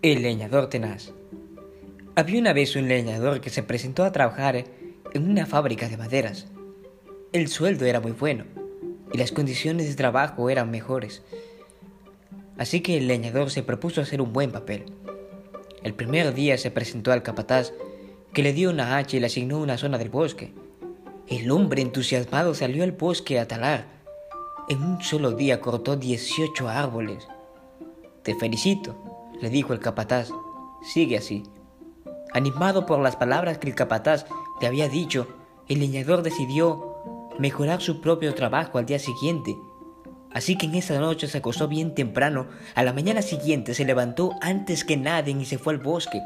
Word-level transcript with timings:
El 0.00 0.22
leñador 0.22 0.68
tenaz. 0.68 1.12
Había 2.14 2.38
una 2.38 2.52
vez 2.52 2.76
un 2.76 2.86
leñador 2.86 3.40
que 3.40 3.50
se 3.50 3.64
presentó 3.64 4.04
a 4.04 4.12
trabajar 4.12 4.54
en 5.12 5.28
una 5.28 5.44
fábrica 5.44 5.88
de 5.88 5.96
maderas. 5.96 6.46
El 7.32 7.48
sueldo 7.48 7.84
era 7.84 7.98
muy 8.00 8.12
bueno 8.12 8.44
y 9.12 9.18
las 9.18 9.32
condiciones 9.32 9.88
de 9.88 9.96
trabajo 9.96 10.50
eran 10.50 10.70
mejores. 10.70 11.24
Así 12.58 12.80
que 12.80 12.96
el 12.96 13.08
leñador 13.08 13.50
se 13.50 13.64
propuso 13.64 14.00
hacer 14.00 14.20
un 14.20 14.32
buen 14.32 14.52
papel. 14.52 14.84
El 15.82 15.94
primer 15.94 16.32
día 16.32 16.56
se 16.58 16.70
presentó 16.70 17.10
al 17.10 17.24
capataz, 17.24 17.72
que 18.32 18.44
le 18.44 18.52
dio 18.52 18.70
una 18.70 18.98
hacha 18.98 19.16
y 19.16 19.20
le 19.20 19.26
asignó 19.26 19.58
una 19.58 19.78
zona 19.78 19.98
del 19.98 20.10
bosque. 20.10 20.52
El 21.26 21.50
hombre 21.50 21.82
entusiasmado 21.82 22.54
salió 22.54 22.84
al 22.84 22.92
bosque 22.92 23.40
a 23.40 23.48
talar. 23.48 23.86
En 24.68 24.80
un 24.80 25.02
solo 25.02 25.32
día 25.32 25.60
cortó 25.60 25.96
18 25.96 26.68
árboles. 26.68 27.26
Te 28.22 28.36
felicito, 28.36 29.07
le 29.40 29.50
dijo 29.50 29.72
el 29.72 29.80
capataz. 29.80 30.30
Sigue 30.82 31.16
así. 31.16 31.44
Animado 32.32 32.86
por 32.86 33.00
las 33.00 33.16
palabras 33.16 33.58
que 33.58 33.68
el 33.68 33.74
capataz 33.74 34.26
le 34.60 34.66
había 34.66 34.88
dicho, 34.88 35.28
el 35.68 35.80
leñador 35.80 36.22
decidió 36.22 37.30
mejorar 37.38 37.80
su 37.80 38.00
propio 38.00 38.34
trabajo 38.34 38.78
al 38.78 38.86
día 38.86 38.98
siguiente. 38.98 39.56
Así 40.32 40.56
que 40.58 40.66
en 40.66 40.74
esa 40.74 40.98
noche 40.98 41.26
se 41.26 41.38
acostó 41.38 41.68
bien 41.68 41.94
temprano. 41.94 42.48
A 42.74 42.82
la 42.82 42.92
mañana 42.92 43.22
siguiente 43.22 43.74
se 43.74 43.84
levantó 43.84 44.34
antes 44.42 44.84
que 44.84 44.96
nadie 44.96 45.34
y 45.38 45.44
se 45.46 45.58
fue 45.58 45.72
al 45.72 45.78
bosque. 45.78 46.20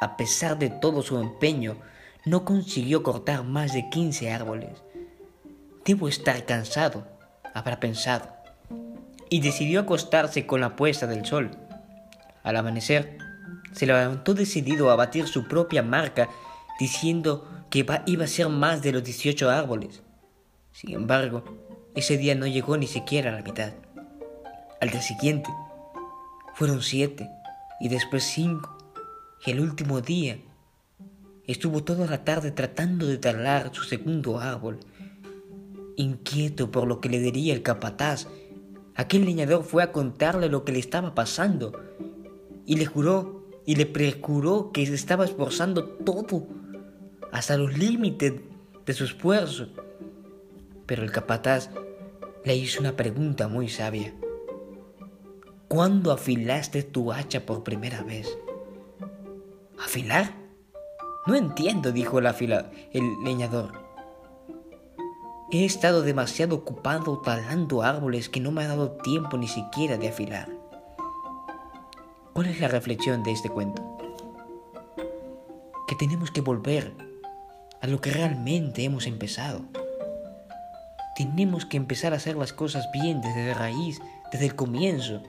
A 0.00 0.16
pesar 0.16 0.58
de 0.58 0.70
todo 0.70 1.02
su 1.02 1.18
empeño, 1.18 1.76
no 2.24 2.44
consiguió 2.44 3.02
cortar 3.02 3.44
más 3.44 3.72
de 3.72 3.88
15 3.88 4.30
árboles. 4.30 4.82
Debo 5.84 6.08
estar 6.08 6.44
cansado, 6.44 7.04
habrá 7.52 7.80
pensado. 7.80 8.28
Y 9.28 9.40
decidió 9.40 9.80
acostarse 9.80 10.46
con 10.46 10.60
la 10.60 10.76
puesta 10.76 11.06
del 11.06 11.24
sol. 11.24 11.50
Al 12.42 12.56
amanecer, 12.56 13.18
se 13.72 13.86
levantó 13.86 14.34
decidido 14.34 14.90
a 14.90 14.96
batir 14.96 15.26
su 15.26 15.48
propia 15.48 15.82
marca, 15.82 16.28
diciendo 16.78 17.48
que 17.70 17.86
iba 18.06 18.24
a 18.24 18.28
ser 18.28 18.48
más 18.48 18.82
de 18.82 18.92
los 18.92 19.04
18 19.04 19.50
árboles. 19.50 20.02
Sin 20.72 20.94
embargo, 20.94 21.44
ese 21.94 22.16
día 22.16 22.34
no 22.34 22.46
llegó 22.46 22.76
ni 22.76 22.86
siquiera 22.86 23.30
a 23.30 23.34
la 23.34 23.42
mitad. 23.42 23.72
Al 24.80 24.90
día 24.90 25.02
siguiente, 25.02 25.50
fueron 26.54 26.82
siete 26.82 27.30
y 27.80 27.88
después 27.88 28.24
cinco. 28.24 28.76
Y 29.44 29.52
el 29.52 29.60
último 29.60 30.00
día, 30.00 30.38
estuvo 31.46 31.82
toda 31.82 32.06
la 32.06 32.24
tarde 32.24 32.50
tratando 32.50 33.06
de 33.06 33.18
talar 33.18 33.70
su 33.72 33.84
segundo 33.84 34.38
árbol. 34.38 34.80
Inquieto 35.96 36.70
por 36.70 36.86
lo 36.86 37.00
que 37.00 37.08
le 37.08 37.20
diría 37.20 37.54
el 37.54 37.62
capataz, 37.62 38.26
aquel 38.94 39.24
leñador 39.24 39.64
fue 39.64 39.82
a 39.82 39.92
contarle 39.92 40.48
lo 40.48 40.64
que 40.64 40.72
le 40.72 40.78
estaba 40.78 41.14
pasando 41.14 41.72
y 42.66 42.76
le 42.76 42.86
juró 42.86 43.42
y 43.64 43.76
le 43.76 43.86
prejuró 43.86 44.72
que 44.72 44.86
se 44.86 44.94
estaba 44.94 45.24
esforzando 45.24 45.84
todo, 45.84 46.46
hasta 47.30 47.56
los 47.56 47.76
límites 47.76 48.34
de 48.84 48.92
su 48.92 49.04
esfuerzo. 49.04 49.68
Pero 50.86 51.02
el 51.02 51.12
capataz 51.12 51.70
le 52.44 52.56
hizo 52.56 52.80
una 52.80 52.96
pregunta 52.96 53.48
muy 53.48 53.68
sabia. 53.68 54.14
¿Cuándo 55.68 56.12
afilaste 56.12 56.82
tu 56.82 57.12
hacha 57.12 57.46
por 57.46 57.62
primera 57.62 58.02
vez? 58.02 58.36
¿Afilar? 59.78 60.34
No 61.26 61.34
entiendo, 61.34 61.92
dijo 61.92 62.18
el, 62.18 62.26
el 62.26 63.24
leñador. 63.24 63.80
He 65.50 65.64
estado 65.64 66.02
demasiado 66.02 66.56
ocupado 66.56 67.20
talando 67.20 67.82
árboles 67.82 68.28
que 68.28 68.40
no 68.40 68.50
me 68.50 68.64
ha 68.64 68.68
dado 68.68 68.92
tiempo 68.92 69.38
ni 69.38 69.48
siquiera 69.48 69.96
de 69.96 70.08
afilar. 70.08 70.61
¿Cuál 72.32 72.46
es 72.46 72.60
la 72.60 72.68
reflexión 72.68 73.22
de 73.22 73.32
este 73.32 73.50
cuento? 73.50 73.98
Que 75.86 75.94
tenemos 75.94 76.30
que 76.30 76.40
volver 76.40 76.94
a 77.82 77.86
lo 77.86 78.00
que 78.00 78.10
realmente 78.10 78.84
hemos 78.84 79.06
empezado. 79.06 79.60
Tenemos 81.14 81.66
que 81.66 81.76
empezar 81.76 82.14
a 82.14 82.16
hacer 82.16 82.36
las 82.36 82.54
cosas 82.54 82.90
bien 82.90 83.20
desde 83.20 83.48
la 83.48 83.54
raíz, 83.54 84.00
desde 84.32 84.46
el 84.46 84.54
comienzo. 84.54 85.22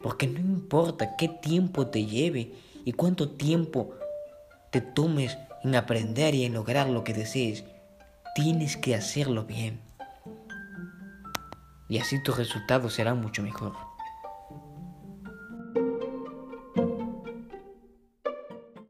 Porque 0.00 0.26
no 0.26 0.38
importa 0.38 1.14
qué 1.16 1.28
tiempo 1.28 1.88
te 1.88 2.06
lleve 2.06 2.54
y 2.86 2.92
cuánto 2.92 3.28
tiempo 3.28 3.90
te 4.70 4.80
tomes 4.80 5.36
en 5.62 5.74
aprender 5.74 6.34
y 6.34 6.46
en 6.46 6.54
lograr 6.54 6.88
lo 6.88 7.04
que 7.04 7.12
desees, 7.12 7.64
tienes 8.34 8.78
que 8.78 8.94
hacerlo 8.94 9.44
bien. 9.44 9.82
Y 11.90 11.98
así 11.98 12.22
tus 12.22 12.38
resultados 12.38 12.94
serán 12.94 13.20
mucho 13.20 13.42
mejor. 13.42 13.87